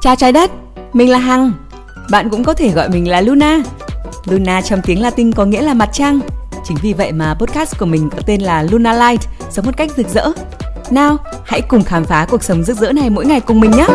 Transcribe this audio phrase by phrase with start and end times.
[0.00, 0.50] Chào trái đất,
[0.92, 1.52] mình là Hằng.
[2.10, 3.62] Bạn cũng có thể gọi mình là Luna.
[4.26, 6.20] Luna trong tiếng Latin có nghĩa là mặt trăng.
[6.64, 9.90] Chính vì vậy mà podcast của mình có tên là Luna Light, sống một cách
[9.96, 10.32] rực rỡ.
[10.90, 13.86] Nào, hãy cùng khám phá cuộc sống rực rỡ này mỗi ngày cùng mình nhé.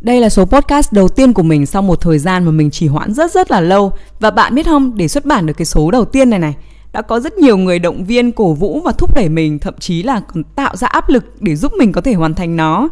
[0.00, 2.86] Đây là số podcast đầu tiên của mình sau một thời gian mà mình trì
[2.86, 5.90] hoãn rất rất là lâu và bạn biết không, để xuất bản được cái số
[5.90, 6.54] đầu tiên này này
[6.92, 10.02] đã có rất nhiều người động viên, cổ vũ và thúc đẩy mình, thậm chí
[10.02, 12.88] là còn tạo ra áp lực để giúp mình có thể hoàn thành nó.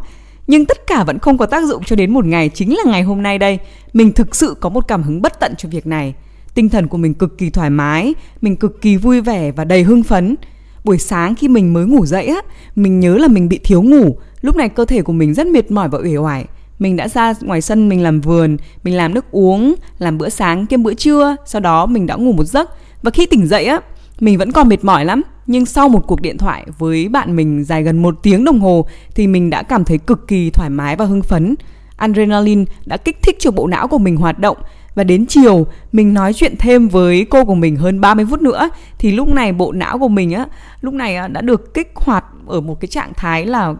[0.47, 3.03] Nhưng tất cả vẫn không có tác dụng cho đến một ngày, chính là ngày
[3.03, 3.59] hôm nay đây.
[3.93, 6.13] Mình thực sự có một cảm hứng bất tận cho việc này.
[6.53, 9.83] Tinh thần của mình cực kỳ thoải mái, mình cực kỳ vui vẻ và đầy
[9.83, 10.35] hưng phấn.
[10.83, 12.41] Buổi sáng khi mình mới ngủ dậy á,
[12.75, 14.17] mình nhớ là mình bị thiếu ngủ.
[14.41, 16.45] Lúc này cơ thể của mình rất mệt mỏi và uể oải.
[16.79, 20.67] Mình đã ra ngoài sân mình làm vườn, mình làm nước uống, làm bữa sáng
[20.67, 22.69] kiêm bữa trưa, sau đó mình đã ngủ một giấc
[23.07, 23.79] và khi tỉnh dậy á
[24.19, 25.21] mình vẫn còn mệt mỏi lắm.
[25.45, 28.85] Nhưng sau một cuộc điện thoại với bạn mình dài gần một tiếng đồng hồ
[29.15, 31.55] thì mình đã cảm thấy cực kỳ thoải mái và hưng phấn.
[31.97, 34.57] Adrenaline đã kích thích cho bộ não của mình hoạt động.
[34.95, 38.69] Và đến chiều mình nói chuyện thêm với cô của mình hơn 30 phút nữa
[38.97, 40.45] thì lúc này bộ não của mình á
[40.81, 43.73] lúc này á, đã được kích hoạt ở một cái trạng thái là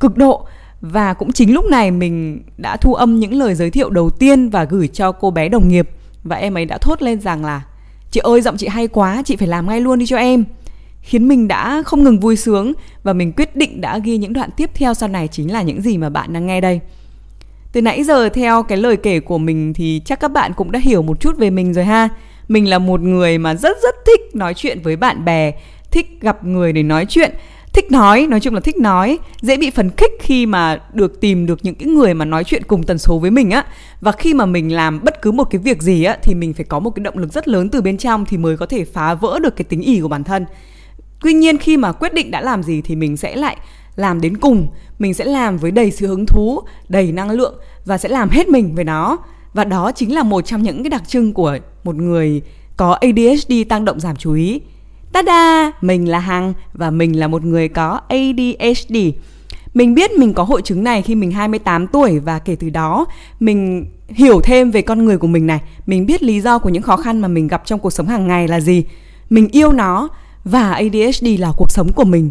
[0.00, 0.46] cực độ.
[0.80, 4.50] Và cũng chính lúc này mình đã thu âm những lời giới thiệu đầu tiên
[4.50, 5.88] và gửi cho cô bé đồng nghiệp.
[6.24, 7.62] Và em ấy đã thốt lên rằng là
[8.10, 10.44] chị ơi, giọng chị hay quá, chị phải làm ngay luôn đi cho em.
[11.02, 12.72] Khiến mình đã không ngừng vui sướng
[13.02, 15.82] và mình quyết định đã ghi những đoạn tiếp theo sau này chính là những
[15.82, 16.80] gì mà bạn đang nghe đây.
[17.72, 20.78] Từ nãy giờ theo cái lời kể của mình thì chắc các bạn cũng đã
[20.78, 22.08] hiểu một chút về mình rồi ha.
[22.48, 25.52] Mình là một người mà rất rất thích nói chuyện với bạn bè,
[25.90, 27.34] thích gặp người để nói chuyện
[27.72, 31.46] thích nói nói chung là thích nói, dễ bị phấn khích khi mà được tìm
[31.46, 33.64] được những cái người mà nói chuyện cùng tần số với mình á.
[34.00, 36.64] Và khi mà mình làm bất cứ một cái việc gì á, thì mình phải
[36.64, 39.14] có một cái động lực rất lớn từ bên trong thì mới có thể phá
[39.14, 40.46] vỡ được cái tính ỉ của bản thân.
[41.22, 43.56] Tuy nhiên khi mà quyết định đã làm gì thì mình sẽ lại
[43.96, 47.54] làm đến cùng, mình sẽ làm với đầy sự hứng thú, đầy năng lượng
[47.84, 49.18] và sẽ làm hết mình với nó.
[49.54, 52.42] Và đó chính là một trong những cái đặc trưng của một người
[52.76, 54.60] có ADHD tăng động giảm chú ý.
[55.12, 55.72] Tada!
[55.80, 58.96] Mình là Hằng và mình là một người có ADHD.
[59.74, 63.06] Mình biết mình có hội chứng này khi mình 28 tuổi và kể từ đó,
[63.40, 65.60] mình hiểu thêm về con người của mình này.
[65.86, 68.26] Mình biết lý do của những khó khăn mà mình gặp trong cuộc sống hàng
[68.26, 68.84] ngày là gì.
[69.30, 70.08] Mình yêu nó
[70.44, 72.30] và ADHD là cuộc sống của mình.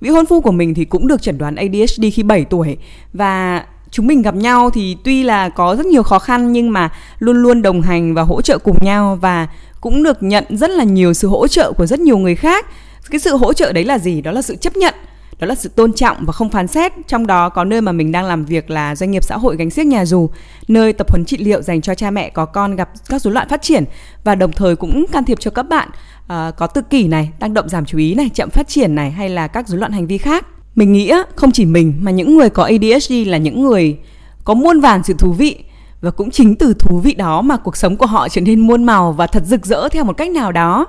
[0.00, 2.76] Vị hôn phu của mình thì cũng được chẩn đoán ADHD khi 7 tuổi
[3.12, 6.92] và chúng mình gặp nhau thì tuy là có rất nhiều khó khăn nhưng mà
[7.18, 9.48] luôn luôn đồng hành và hỗ trợ cùng nhau và
[9.80, 12.66] cũng được nhận rất là nhiều sự hỗ trợ của rất nhiều người khác.
[13.10, 14.20] Cái sự hỗ trợ đấy là gì?
[14.20, 14.94] Đó là sự chấp nhận
[15.38, 16.92] đó là sự tôn trọng và không phán xét.
[17.06, 19.70] Trong đó có nơi mà mình đang làm việc là doanh nghiệp xã hội gánh
[19.70, 20.30] xiếc nhà dù
[20.68, 23.48] nơi tập huấn trị liệu dành cho cha mẹ có con gặp các rối loạn
[23.48, 23.84] phát triển
[24.24, 25.88] và đồng thời cũng can thiệp cho các bạn
[26.22, 29.10] uh, có tự kỷ này tăng động giảm chú ý này chậm phát triển này
[29.10, 30.46] hay là các rối loạn hành vi khác.
[30.74, 33.98] Mình nghĩ không chỉ mình mà những người có ADHD là những người
[34.44, 35.56] có muôn vàn sự thú vị
[36.00, 38.84] và cũng chính từ thú vị đó mà cuộc sống của họ trở nên muôn
[38.84, 40.86] màu và thật rực rỡ theo một cách nào đó.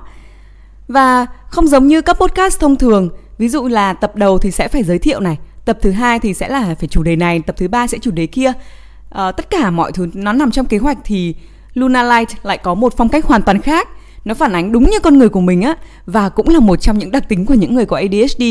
[0.88, 4.68] Và không giống như các podcast thông thường ví dụ là tập đầu thì sẽ
[4.68, 7.56] phải giới thiệu này tập thứ hai thì sẽ là phải chủ đề này tập
[7.58, 8.52] thứ ba sẽ chủ đề kia.
[9.10, 11.34] À, tất cả mọi thứ nó nằm trong kế hoạch thì
[11.74, 13.88] Luna Light lại có một phong cách hoàn toàn khác.
[14.24, 16.98] Nó phản ánh đúng như con người của mình á và cũng là một trong
[16.98, 18.42] những đặc tính của những người có ADHD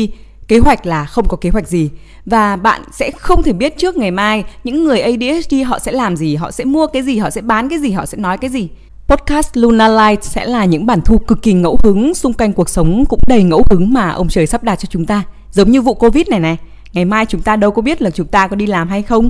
[0.50, 1.90] kế hoạch là không có kế hoạch gì
[2.26, 6.16] và bạn sẽ không thể biết trước ngày mai những người ADHD họ sẽ làm
[6.16, 8.50] gì, họ sẽ mua cái gì, họ sẽ bán cái gì, họ sẽ nói cái
[8.50, 8.68] gì.
[9.08, 12.68] Podcast Luna Light sẽ là những bản thu cực kỳ ngẫu hứng xung quanh cuộc
[12.68, 15.22] sống cũng đầy ngẫu hứng mà ông trời sắp đặt cho chúng ta.
[15.50, 16.56] Giống như vụ Covid này này,
[16.92, 19.28] ngày mai chúng ta đâu có biết là chúng ta có đi làm hay không,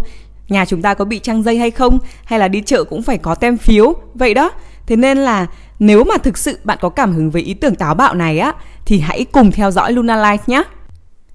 [0.49, 3.19] nhà chúng ta có bị trăng dây hay không, hay là đi chợ cũng phải
[3.19, 3.95] có tem phiếu.
[4.15, 4.51] Vậy đó,
[4.87, 5.47] thế nên là
[5.79, 8.53] nếu mà thực sự bạn có cảm hứng với ý tưởng táo bạo này á
[8.85, 10.63] thì hãy cùng theo dõi Luna Light nhé.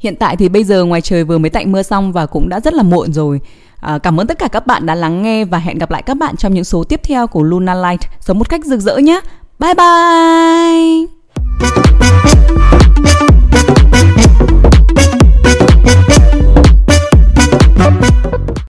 [0.06, 2.60] Hiện tại thì bây giờ ngoài trời vừa mới tạnh mưa xong và cũng đã
[2.60, 3.42] rất là muộn rồi.
[3.80, 6.18] À, cảm ơn tất cả các bạn đã lắng nghe và hẹn gặp lại các
[6.18, 9.20] bạn trong những số tiếp theo của Luna Light sống một cách rực rỡ nhé.
[9.60, 11.15] Bye bye.